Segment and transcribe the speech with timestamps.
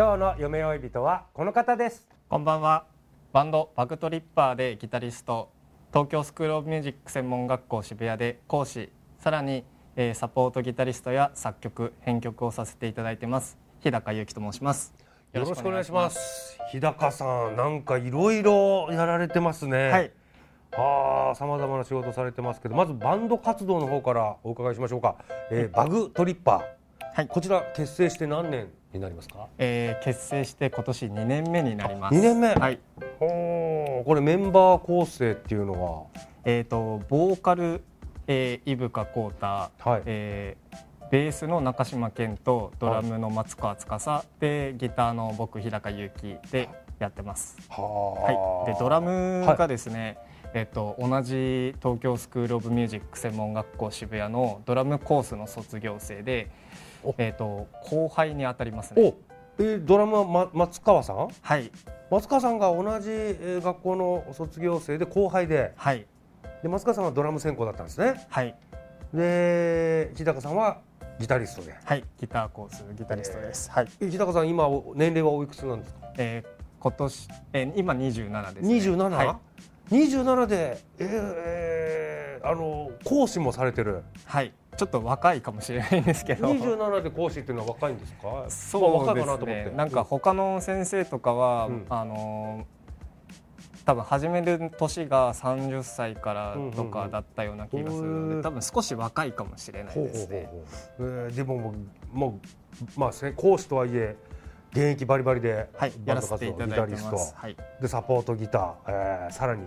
[0.00, 2.86] 今日の夢追い人はこの方ですこんばんは。
[3.34, 5.50] バンドバグトリッパーでギタリスト、
[5.92, 9.62] 東京スクールオブミュージック専門学校渋谷で講師、さらに、
[9.96, 13.58] えーサポートギタリストや作曲、編曲をさせていただいてます。
[13.80, 14.94] 日高祐希と申します。
[15.34, 20.12] よろしくお願いします日高さんなんかいろいろやられてますねはい。
[20.78, 25.16] ああ、さまざまな仕事されてますけど、まずバンド活動の方からお伺いしましょうか。
[25.50, 26.80] えーバグトリッパー。
[27.16, 29.48] はいこちら結成して何年になりますか？
[29.58, 32.14] えー結成して今年2年目になります。
[32.14, 32.48] 二年目？
[32.54, 32.78] はい。
[33.18, 36.08] ほーこれメンバー構成っていうの
[36.44, 37.82] えっ、とボーカル、
[38.26, 40.76] えー、伊深浩太、はいえー
[41.10, 46.68] ベースの中島健とドラムの松川司でギターの僕日高祐希で
[47.00, 47.56] やってます。
[47.68, 47.82] は。
[48.62, 50.18] はい、でドラムがですね、
[50.54, 59.02] えっと、同じ東京スクール・オブ・ミュージック専門学校渋谷のドラムコースの卒業生でお、えっと、後輩に当たりますね。
[59.02, 61.28] お、えードラムは、ま、松川さん？
[61.42, 61.70] はい、
[62.10, 66.06] 松川さんが同じ、えー学校の卒業生で後輩で、はい、
[66.62, 68.26] で松川さんはドラム専攻だったんですね。
[68.28, 68.54] はい、
[69.12, 70.78] で、日高さんは
[71.18, 71.74] ギタリストで。
[71.84, 73.70] はい、ギターコースギタリストです。
[73.70, 76.00] はい、え日高さん今お年齢はおいくつなんですか？
[76.18, 78.68] えー今年、えー今27です、ね。
[78.74, 79.16] 二十七？
[79.16, 79.36] はい、。
[79.90, 84.02] 二十七で、えー、あの講師もされてる。
[84.24, 86.46] はい、ちょっと若いかもしれないんですけど。
[86.54, 88.44] 二十七で講師っていうのは若いんですか？
[88.48, 89.44] そうです。
[89.44, 89.72] ね。
[89.76, 92.80] なんか他の先生とかは、うんあのー
[93.86, 100.48] 多分始める年が30歳からとかだったような気がするので、うん多分少し若いかもしれないほうほうですね。
[100.98, 101.74] ほうほうえーでも
[102.12, 102.38] も
[102.96, 104.16] うまあせ講師とはいえ
[104.72, 106.36] 現役バリバリでバンド活動。
[106.36, 107.16] はい、ギタリスト
[107.82, 109.62] でサポートギター、えーさらに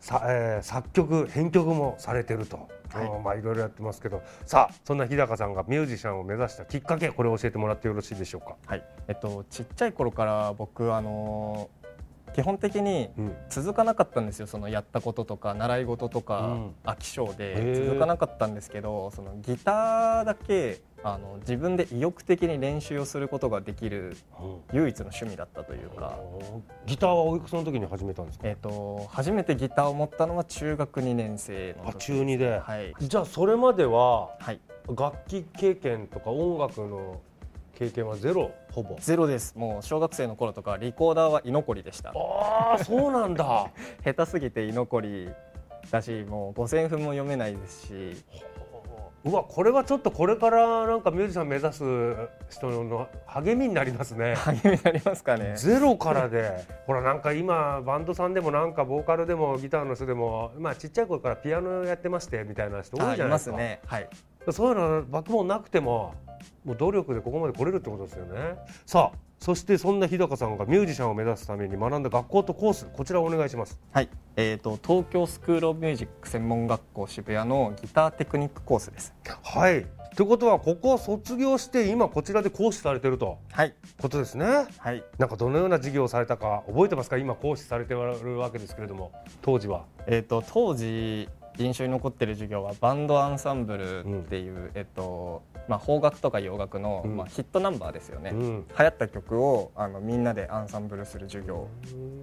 [0.00, 3.06] さ、えー作曲編曲もされてると、はい。
[3.06, 4.22] うんまあいろいろやってますけど。
[4.46, 8.56] さあそんな日高さんがミュージシャンを目指したきっかけこれを教えてもらってよろしいでしょうか？
[8.66, 11.77] はい、えっとちっちゃい頃から僕あのー
[12.34, 13.36] 基本的にうん。
[13.48, 14.46] 続かなかったんですよ。
[14.46, 16.74] そのやったこととか習い事とか、うん。
[16.84, 17.86] 飽き性へでー。
[17.86, 24.16] 続かなかったんですけど、そのギターだけあの自分で意欲的に練習をすることができる
[24.72, 26.18] 唯一の趣味だったというか。
[26.86, 28.48] ギターはおいくつの時に始めたんですか？
[28.48, 31.96] えっと初めてギターを持ったのは中学2年生の時。
[31.96, 34.60] あ中二で、はい、じゃあそれまでははい、
[34.96, 37.20] 楽器経験とか音楽の
[37.78, 38.96] 経験はゼロほぼ。
[38.98, 43.70] ゼロですもう小学生の頃とかリコーダーは居残りでしたああそうなんだ。
[44.04, 45.30] 下手すぎて居残り
[45.88, 48.24] だしもう五線譜も読めないですし
[49.24, 51.84] うわこれはちょっとこれからなんかミュージシャン目指す
[52.50, 54.34] 人の励みになりますね。
[54.34, 63.56] 励みになりますかねゼロからでほらなんか今バンドさんでもなんかボーカルでもギターの人でもまあちっちゃい頃からピアノやってましてみたいな人多いじゃないですか。
[63.56, 64.08] ねはい
[64.50, 66.14] そういうのバックボーンなくても
[66.64, 68.56] もう努力でここまで来れるってことですよね。
[68.86, 73.78] さあそしてそんな日高さんがミュージシャンを目指すために学んだ学校とコースこちらお願いします。
[73.92, 79.86] はいえー、と東京スクール・オブ・ミュージック専門学校渋谷のギターテクニックコースですはい。
[80.16, 84.66] ということはここを卒業して今こちらで講師されてるとはいことですね。
[84.78, 87.16] はいなんかどのような授業をされたか覚えてますか？
[87.16, 89.84] 今講師されてるわけですけれども当時は。
[90.08, 97.16] えー、と当時印象に残ってる授業はバンドアンサンブルっていう、えっとまあ、邦楽とか洋楽の、うん。
[97.16, 98.66] まあ、ヒットナンバーですよね、うん。
[98.66, 101.68] 流行った曲をあのみんなでアンサンブルする授業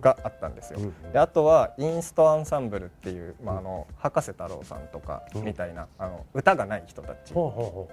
[0.01, 1.11] があったんですよ、うん。
[1.11, 7.33] であとはインストアンサンブルっていう、まあ、あの博士太郎さんとかみたいな、あの歌がない人たち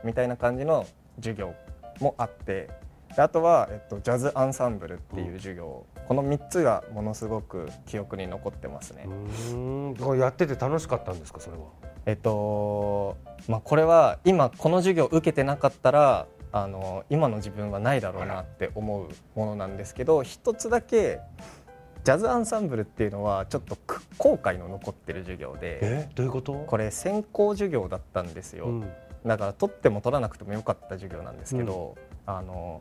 [0.03, 1.55] みたいな感じの授業
[2.01, 2.71] もあって
[3.15, 9.05] であとは、えっと、ジャズアンサンブルっていう授業、この3つがものすごく記憶に残ってますね。
[9.07, 10.19] うーん。
[10.19, 11.65] やってて楽しかったんですかそれは？
[12.07, 13.17] えっと
[13.49, 21.21] まあ、これは今この授業受けてなかったらあの今の自分はないだろうなって思うものなんですけど一つだけ
[22.05, 26.53] ジャズアンサンブルっていうのはちょっとく後悔の残ってる授業でえどういうこと？
[26.55, 28.81] これ専攻授業だったんですよ、うん。
[29.25, 31.97] だから取っても取らなくてもよかった授業なんですけど、
[32.27, 32.81] あの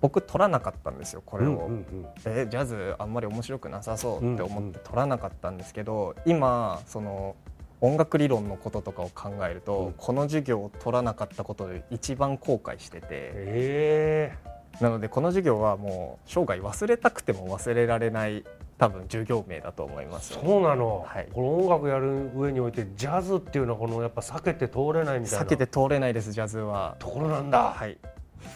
[0.00, 2.06] 僕取らなかったんですよこれを、うんうんうん。
[2.26, 4.70] えジャズあんまり面白くなさそうって思うんうん。
[4.70, 7.36] って取らなかったんですけど、今その
[7.84, 9.92] 音楽理論のこととかを考えると、うん。
[9.98, 13.06] この授業を取らなかったことで一番後悔してて。
[13.10, 14.32] え。
[14.80, 18.42] なのでこの授業はもう生涯忘れたくても忘れられない
[18.76, 20.34] 多分授業名だと思います。
[20.34, 21.28] ー、そうなの、はい。
[21.32, 25.44] この音楽やる上においてジャズっていうのはこのやっぱ避けて通れないみたいな。
[25.44, 26.96] 避けて通れないですジャズは。
[26.98, 27.98] ところなんだ、はい。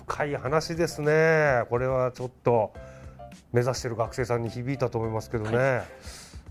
[0.06, 1.64] 深い話ですね。
[1.69, 2.72] これはちょっと
[3.52, 5.82] 目指してる学生さんに響いたと思いますけどね、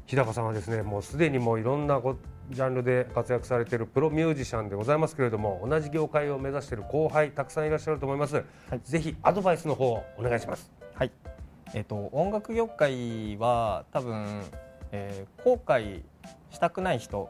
[0.08, 2.16] 日高さんはですねもうすでにもういろんなこ
[2.50, 8.46] ジャンルで活躍されているプロミュージシャンでございますけれども同じ業界を目指している後輩たくさんいらっしゃると思います、はい。
[8.86, 10.72] ぜひアドバイスの方お願いします。
[10.94, 11.12] はい、
[11.74, 14.42] えっ、と音楽業界は多分、
[14.92, 16.04] えー後悔
[16.52, 17.30] したくない人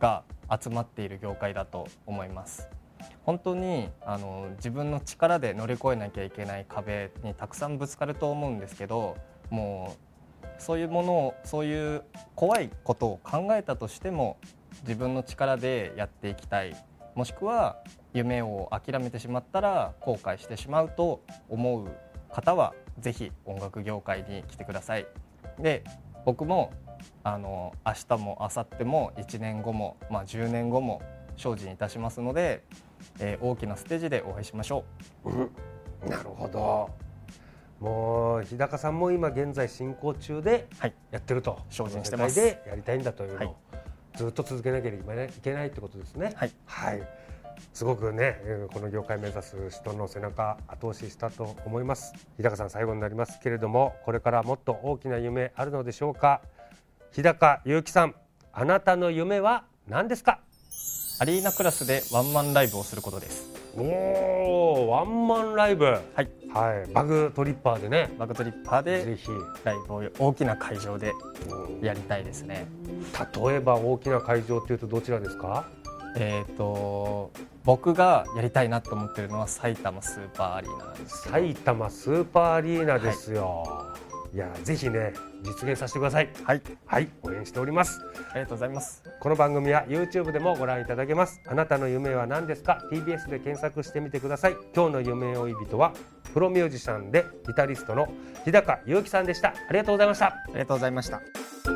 [0.00, 0.24] が
[0.60, 2.68] 集まっている業界だと思います。
[3.24, 9.16] 本当にあの自分の力で乗り越えなきゃいけない壁にたくさんぶつかると思うんですけど
[9.50, 10.06] もう
[10.58, 12.02] そういうものをそういう
[12.34, 14.38] 怖いことを考えたとしても
[14.82, 16.76] 自分の力でやっていきたい。
[17.14, 17.78] もしくは
[18.12, 21.88] 夢を諦めてしまったら後悔してしまうと思う
[22.30, 25.06] 方はぜひ音楽業界に来てください。
[25.58, 25.82] で
[26.24, 26.72] 僕も
[27.22, 31.02] あの明日も明後日も1年後も、まあ、10年後も
[31.36, 32.62] 精進いたしますので、
[33.20, 34.84] えー大きなステージでお会いしましょ
[35.24, 36.08] う。
[36.08, 36.90] なるほど。
[37.80, 43.54] もう日高さんも今現在進行中ではいやってると、精進してますでやりたいんだというのを、はい
[44.16, 46.32] ずっと続けなければいけないってことですね。
[46.36, 47.02] はい、はい、
[47.74, 52.14] すごくね、えーこの業界目指す人の背中後押ししたと思います。
[52.38, 56.40] 日高さん最後になりますけれども、これからもっと大きな夢あるのでしょうか。
[57.12, 58.14] 日高祐希さん、
[58.54, 60.40] あなたの夢は何ですか？
[61.18, 63.48] うアリーナクラスでワンマンライブをすることです
[63.78, 65.84] おお、ワンマンライブ。
[65.84, 68.10] はいはい、バグトリッパーでね。
[68.18, 69.28] バグトリッパーでぜひ。
[69.64, 71.12] ライブを大きな会場で
[71.82, 72.66] やりたいですね
[73.34, 75.68] 例えば大きな会場っていうとどちらですか？
[76.16, 77.30] えっ、と
[77.64, 83.92] 僕がやりたいなと思ってるのは埼玉スーパーアリーナです埼玉スーパーアリーナですよ。
[84.32, 85.12] い、や、ぜひね、
[85.46, 86.28] 実現させてください。
[86.44, 86.62] はい。
[86.84, 88.00] はい、応援しております。
[88.30, 89.02] ありがとうございます。
[89.20, 91.40] この番組は YouTube でもご覧いただけます。
[91.46, 94.56] あなたの夢は何ですか？TBS で検索してみてください。
[94.74, 95.92] 今日の夢追い人は
[96.34, 98.08] プロミュージシャンでギタリストの
[98.44, 99.48] 日高祐希さんでした。
[99.48, 100.26] ありがとうございました。
[100.26, 101.75] ありがとうございました